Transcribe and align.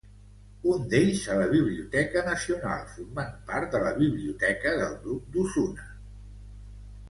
Un 0.69 0.79
d'ells 0.93 1.25
a 1.33 1.37
la 1.41 1.49
Biblioteca 1.51 2.23
Nacional 2.31 2.81
formant 2.95 3.31
part 3.53 3.71
de 3.77 3.85
la 3.87 3.95
biblioteca 4.01 4.77
del 4.83 4.99
duc 5.07 5.33
d'Osuna. 5.37 5.91